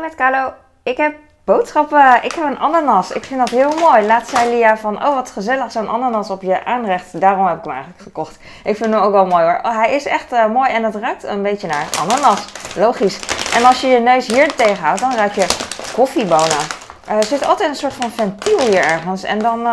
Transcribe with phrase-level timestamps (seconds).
[0.00, 0.52] Met Carlo,
[0.82, 2.18] ik heb boodschappen.
[2.22, 3.10] Ik heb een ananas.
[3.10, 4.06] Ik vind dat heel mooi.
[4.06, 7.20] Laatst zei Lia van, oh wat gezellig zo'n ananas op je aanrecht.
[7.20, 8.38] Daarom heb ik hem eigenlijk gekocht.
[8.64, 9.58] Ik vind hem ook wel mooi hoor.
[9.62, 12.44] Oh, hij is echt uh, mooi en het ruikt een beetje naar ananas.
[12.76, 13.18] Logisch.
[13.54, 15.46] En als je je neus hier tegenhoudt, dan ruik je
[15.92, 16.64] koffiebonen.
[17.08, 19.22] Uh, er zit altijd een soort van ventiel hier ergens.
[19.22, 19.66] En dan, uh,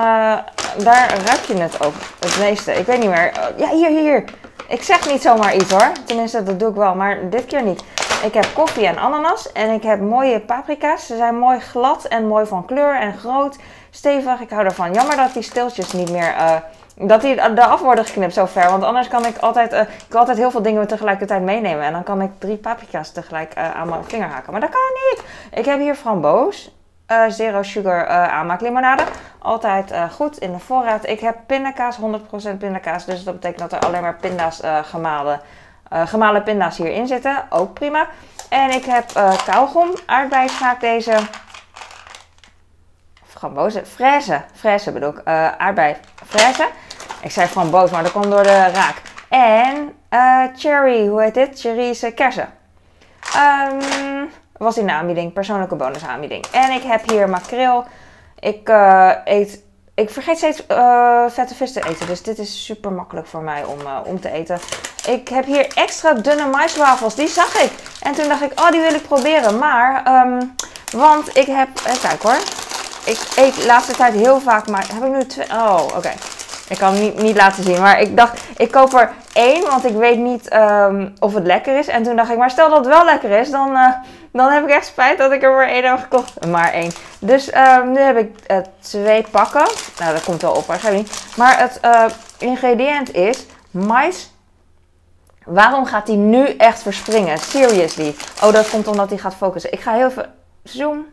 [0.77, 2.73] daar ruik je het ook het meeste.
[2.73, 3.31] Ik weet niet meer.
[3.57, 4.23] ja, hier, hier.
[4.67, 5.91] Ik zeg niet zomaar iets hoor.
[6.05, 7.83] Tenminste, dat doe ik wel, maar dit keer niet.
[8.23, 11.05] Ik heb koffie en ananas en ik heb mooie paprika's.
[11.05, 13.57] Ze zijn mooi glad en mooi van kleur en groot,
[13.89, 14.39] stevig.
[14.39, 14.93] Ik hou ervan.
[14.93, 16.35] Jammer dat die stiltjes niet meer...
[16.35, 16.55] Uh,
[16.95, 18.69] dat die eraf worden geknipt zo ver.
[18.69, 21.83] Want anders kan ik altijd, uh, ik wil altijd heel veel dingen tegelijkertijd meenemen.
[21.83, 24.51] En dan kan ik drie paprika's tegelijk uh, aan mijn vinger haken.
[24.51, 25.23] Maar dat kan niet.
[25.53, 26.75] Ik heb hier framboos.
[27.27, 29.03] Zero sugar aanmaaklimonade.
[29.39, 31.07] Altijd goed in de voorraad.
[31.07, 33.05] Ik heb pindakaas, 100% pindakaas.
[33.05, 35.41] Dus dat betekent dat er alleen maar pinda's gemalen
[35.93, 37.43] uh, gemalen pinda's hierin zitten.
[37.49, 38.07] Ook prima.
[38.49, 41.17] En ik heb uh, kauwgom, aardbeismaak deze.
[43.25, 44.41] Frambozen, fraise.
[44.55, 45.21] Fraise bedoel ik.
[45.27, 46.67] Uh, aardbei, fraise.
[47.21, 49.01] Ik zei framboos, maar dat komt door de raak.
[49.29, 49.95] En
[50.55, 51.59] cherry, hoe heet dit?
[51.59, 52.49] Cherry kersen.
[53.35, 56.45] Um, was in de aanbieding, persoonlijke bonusaanbieding.
[56.45, 57.85] En ik heb hier makreel.
[58.39, 58.69] Ik
[59.23, 59.63] eet
[60.01, 62.07] ik vergeet steeds uh, vette vis te eten.
[62.07, 64.59] Dus dit is super makkelijk voor mij om, uh, om te eten.
[65.07, 67.15] Ik heb hier extra dunne maiswafels.
[67.15, 67.71] Die zag ik.
[67.99, 69.57] En toen dacht ik, oh, die wil ik proberen.
[69.57, 70.55] Maar, um,
[70.91, 71.69] want ik heb...
[71.87, 72.39] Uh, kijk hoor.
[73.05, 74.85] Ik eet de laatste tijd heel vaak maar...
[74.93, 75.47] Heb ik nu twee...
[75.51, 76.11] Oh, oké.
[76.71, 77.81] Ik kan hem niet, niet laten zien.
[77.81, 79.61] Maar ik dacht, ik koop er één.
[79.61, 81.87] Want ik weet niet um, of het lekker is.
[81.87, 83.51] En toen dacht ik, maar stel dat het wel lekker is.
[83.51, 83.93] Dan, uh,
[84.31, 86.45] dan heb ik echt spijt dat ik er maar één heb gekocht.
[86.45, 86.91] Maar één.
[87.19, 89.67] Dus um, nu heb ik uh, twee pakken.
[89.99, 91.37] Nou, dat komt wel op waarschijnlijk niet.
[91.37, 92.05] Maar het uh,
[92.37, 94.33] ingrediënt is mais.
[95.45, 97.37] Waarom gaat hij nu echt verspringen?
[97.37, 98.15] Seriously.
[98.43, 99.71] Oh, dat komt omdat hij gaat focussen.
[99.71, 100.25] Ik ga heel veel...
[100.63, 101.05] Zoom.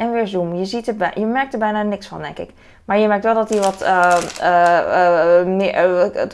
[0.00, 0.54] En weer zoom.
[0.54, 2.50] Je, ziet er je merkt er bijna niks van, denk ik.
[2.84, 5.84] Maar je merkt wel dat hij wat uh, uh, meer,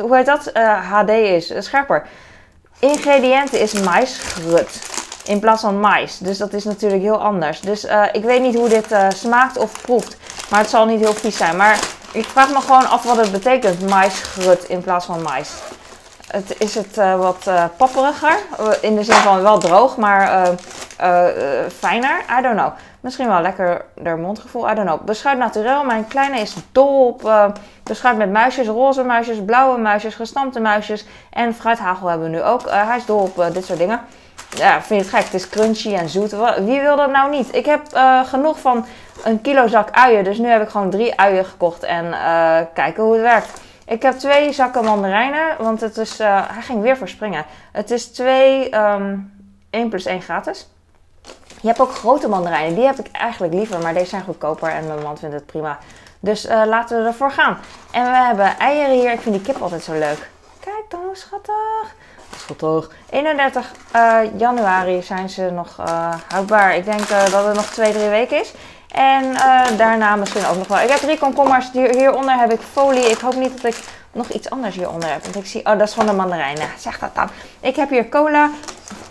[0.01, 0.51] hoe heet dat?
[0.91, 2.07] HD is, scherper.
[2.79, 4.81] Ingrediënten is maisgrut
[5.25, 6.19] in plaats van mais.
[6.19, 7.61] Dus dat is natuurlijk heel anders.
[7.61, 10.17] Dus ik weet niet hoe dit smaakt of proeft.
[10.51, 11.57] Maar het zal niet heel vies zijn.
[11.57, 11.79] Maar
[12.13, 15.51] ik vraag me gewoon af wat het betekent, maisgrut in plaats van mais.
[16.27, 18.39] Het, is het wat uh, papperiger?
[18.81, 20.55] In de zin van wel droog, maar
[21.79, 22.25] fijner?
[22.39, 22.73] I don't know.
[23.07, 24.71] Misschien wel lekkerder mondgevoel.
[24.71, 25.01] I don't know.
[25.01, 25.85] Beschuit naturel.
[25.85, 27.47] Mijn kleine is dol op uh,
[27.83, 28.67] beschuit met muisjes.
[28.67, 31.07] Roze muisjes, blauwe muisjes, gestampte muisjes.
[31.31, 32.67] En fruithagel hebben we nu ook.
[32.67, 34.01] Uh, hij is dol op uh, dit soort dingen.
[34.51, 35.25] Ja, vind je het gek?
[35.25, 36.37] Het is crunchy en zoet.
[36.59, 37.55] Wie wil dat nou niet?
[37.55, 37.83] Ik heb
[38.25, 38.87] genoeg van
[39.25, 40.25] een kilo zak uien.
[40.25, 41.83] Dus nu heb ik gewoon drie uien gekocht.
[41.83, 42.15] En
[42.75, 43.61] kijken hoe het werkt.
[43.87, 45.57] Ik heb twee zakken mandarijnen.
[45.59, 46.19] Want het is...
[46.19, 47.45] hij ging weer verspringen.
[47.73, 48.77] Het is twee...
[48.77, 49.35] Um,
[49.71, 50.69] 1 plus 1 gratis.
[51.61, 52.75] Je hebt ook grote mandarijnen.
[52.75, 55.79] Die heb ik eigenlijk liever, maar deze zijn goedkoper en mijn man vindt het prima.
[56.21, 57.59] Dus uh, laten we ervoor gaan.
[57.91, 59.13] En we hebben eieren hier.
[59.13, 60.31] Ik vind die kip altijd zo leuk.
[60.61, 61.95] Kijk dan, schattig.
[62.37, 62.91] Schattig.
[63.11, 66.77] 31 uh, januari zijn ze nog uh, houdbaar.
[66.77, 68.53] Ik denk dat het nog 2, 3 weken is.
[68.89, 69.33] En
[69.77, 70.79] daarna misschien ook nog wel.
[70.79, 71.71] Ik heb drie komkommers.
[71.73, 73.11] Hieronder heb ik folie.
[73.11, 75.23] Ik hoop niet dat ik nog iets anders hieronder heb.
[75.23, 76.69] Want ik zie, oh, dat is van de mandarijnen.
[76.79, 77.29] Zeg dat dan.
[77.61, 78.51] Ik heb hier cola.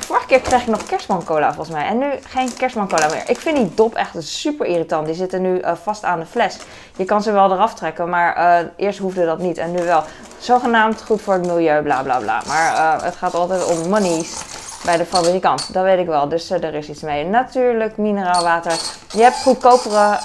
[0.05, 1.85] Vorige keer kreeg ik nog kerstman cola volgens mij.
[1.85, 3.23] En nu geen kerstman cola meer.
[3.29, 5.05] Ik vind die dop echt super irritant.
[5.05, 6.57] Die zitten nu uh, vast aan de fles.
[6.95, 9.57] Je kan ze wel eraf trekken, maar uh, eerst hoefde dat niet.
[9.57, 10.03] En nu wel.
[10.38, 12.41] Zogenaamd goed voor het milieu, bla bla bla.
[12.47, 14.41] Maar uh, het gaat altijd om monies
[14.83, 15.73] bij de fabrikant.
[15.73, 16.29] Dat weet ik wel.
[16.29, 17.25] Dus er is iets mee.
[17.25, 18.73] Natuurlijk mineraalwater.
[19.11, 20.17] Je hebt goedkopere.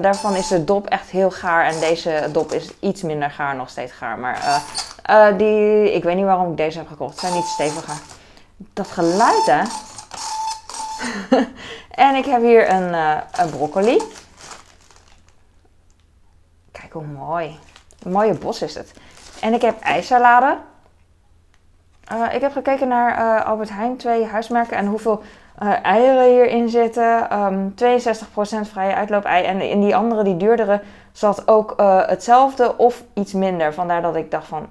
[0.00, 1.66] daarvan is de dop echt heel gaar.
[1.66, 3.56] En deze dop is iets minder gaar.
[3.56, 4.18] Nog steeds gaar.
[4.18, 4.62] Maar
[5.36, 7.10] die, ik weet niet waarom ik deze heb gekocht.
[7.10, 8.13] Het zijn niet steviger
[8.56, 9.62] dat geluid, hè?
[12.08, 14.02] en ik heb hier een, uh, een broccoli.
[16.72, 17.58] Kijk hoe mooi.
[18.02, 18.92] Een mooie bos is het.
[19.40, 20.56] En ik heb ijssalade.
[22.12, 25.22] Uh, ik heb gekeken naar uh, Albert Heijn, twee huismerken en hoeveel
[25.82, 27.38] eieren hierin zitten.
[27.38, 28.02] Um, ehm,
[28.64, 29.44] 62% vrije uitloop-ei.
[29.44, 31.74] En in die andere, die duurdere, zat ook
[32.06, 33.74] hetzelfde of iets minder.
[33.74, 34.68] Vandaar dat ik dacht van...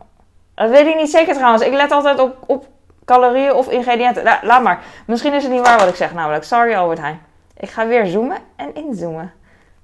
[0.56, 1.64] Dat weet ik niet zeker trouwens.
[1.64, 2.68] Ik let altijd op, op
[3.06, 4.24] calorieën of ingrediënten.
[4.24, 4.80] La, laat maar.
[5.06, 6.44] Misschien is het niet waar wat ik zeg, namelijk.
[6.44, 7.22] Sorry, Albert Heijn.
[7.58, 9.34] Ik ga weer zoomen en inzoomen.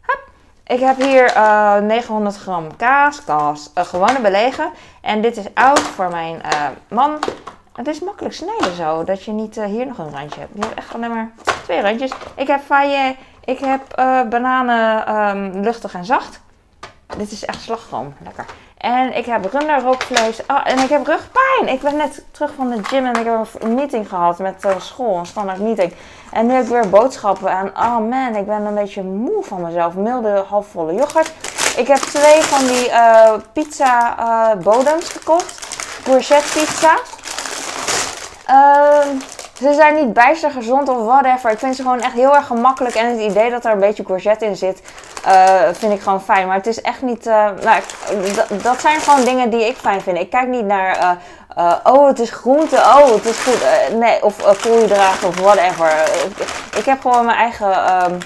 [0.01, 0.29] Hup.
[0.65, 4.71] Ik heb hier uh, eh, 900 gram kaas, kaas, uh, gewone belegen.
[5.01, 7.19] En dit is oud voor mijn uh, man.
[7.73, 10.51] Het is makkelijk snijden zo, dat je niet hier nog een randje hebt.
[10.53, 11.31] Je hebt echt alleen maar
[11.63, 12.11] twee randjes.
[12.35, 13.81] Ik heb faille, ik heb
[14.29, 16.41] bananen um, luchtig en zacht.
[17.17, 18.45] Dit is echt slagroom, lekker.
[18.79, 20.41] En ik heb runderrookvlees.
[20.47, 21.67] Oh, en ik heb rugpijn.
[21.67, 24.71] Ik ben net terug van de gym en ik heb een meeting gehad met uh,
[24.79, 25.17] school.
[25.17, 25.93] Een standaard meeting.
[26.31, 27.49] En nu heb ik weer boodschappen.
[27.49, 29.95] En oh man, ik ben een beetje moe van mezelf.
[29.95, 31.31] Milde, halfvolle yoghurt.
[31.77, 35.67] Ik heb twee van die uh, pizza uh, bodems gekocht.
[36.03, 36.97] Courgette pizza.
[38.49, 39.21] Uh,
[39.53, 41.51] ze zijn niet bijster gezond of whatever.
[41.51, 42.95] Ik vind ze gewoon echt heel erg gemakkelijk.
[42.95, 44.81] En het idee dat er een beetje courgette in zit,
[45.27, 46.47] uh, vind ik gewoon fijn.
[46.47, 47.27] Maar het is echt niet.
[47.27, 47.81] Uh, nou,
[48.61, 50.17] dat zijn gewoon dingen die ik fijn vind.
[50.17, 51.17] Ik kijk niet naar.
[51.57, 52.75] Uh, oh, het is groente.
[52.75, 53.59] Oh, het is goed.
[53.99, 55.91] nee, of koolhydraten of whatever.
[56.77, 58.03] ik heb gewoon mijn eigen.
[58.11, 58.17] Um,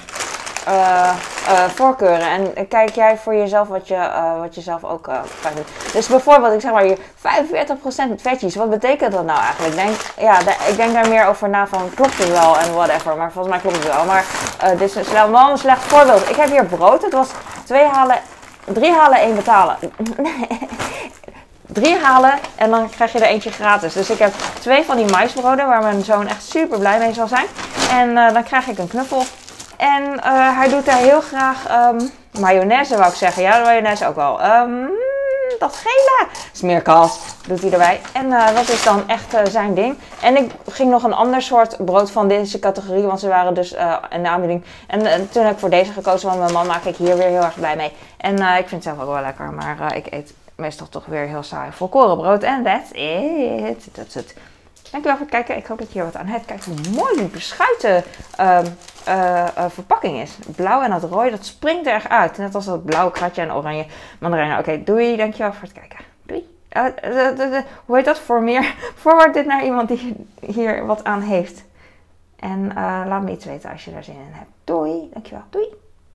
[0.68, 1.10] uh,
[1.74, 2.28] voorkeuren.
[2.54, 5.08] En kijk jij voor jezelf wat je, uh, wat je zelf ook
[5.40, 5.54] fijn.
[5.92, 7.00] Dus bijvoorbeeld, ik zeg maar hier 45%
[8.16, 8.54] vetjes.
[8.54, 9.74] Wat betekent dat nou eigenlijk?
[9.74, 10.38] Ik denk, ja,
[10.68, 13.16] ik denk daar meer over na van klopt het wel en whatever.
[13.16, 14.04] Maar volgens mij klopt het wel.
[14.04, 14.24] Maar
[14.78, 16.28] dit is een wel een slecht voorbeeld.
[16.28, 17.02] Ik heb hier brood.
[17.02, 17.28] Het was
[17.64, 18.18] twee halen,
[18.64, 19.76] drie halen, één betalen.
[21.66, 23.92] drie halen en dan krijg je er eentje gratis.
[23.92, 27.28] Dus ik heb twee van die maisbroden waar mijn zoon echt super blij mee zal
[27.28, 27.46] zijn.
[27.90, 29.24] En dan krijg ik een knuffel
[29.76, 32.10] en uh, hij doet daar heel graag um,
[32.40, 33.42] mayonaise, wou ik zeggen.
[33.42, 34.44] Ja, mayonaise ook wel.
[34.44, 34.90] Um,
[35.58, 38.00] dat gele smeerkas doet hij erbij.
[38.12, 39.98] En uh, dat is dan echt uh, zijn ding.
[40.22, 43.72] En ik ging nog een ander soort brood van deze categorie, want ze waren dus
[44.10, 44.64] in de aanbieding.
[44.86, 47.42] En toen heb ik voor deze gekozen, want mijn man maak ik hier weer heel
[47.42, 47.92] erg blij mee.
[48.16, 51.42] En ik vind het zelf ook wel lekker, maar ik eet meestal toch weer heel
[51.42, 52.42] saai volkorenbrood.
[52.42, 53.94] En that's it.
[53.94, 54.34] That's it.
[54.94, 55.62] Dankjewel voor het kijken.
[55.62, 56.44] Ik hoop dat je hier wat aan hebt.
[56.44, 58.02] Kijk hoe mooi die beschuiten
[58.40, 58.60] uh,
[59.08, 60.38] uh, verpakking is.
[60.56, 62.38] Blauw en dat rooi, dat springt er echt uit.
[62.38, 63.86] Net als dat blauwe kratje en oranje
[64.20, 64.58] mandarijnen.
[64.58, 65.16] Oké, doei.
[65.16, 65.98] Dankjewel voor het kijken.
[66.22, 66.48] Doei.
[66.72, 68.18] Uh, hoe heet dat?
[68.18, 68.74] Voor meer.
[69.02, 71.64] Forward dit naar iemand die hier wat aan heeft.
[72.36, 72.72] En
[73.08, 74.50] laat me iets weten als je daar zin in hebt.
[74.64, 75.08] Doei.
[75.12, 75.44] Dankjewel.
[75.50, 75.83] Doei.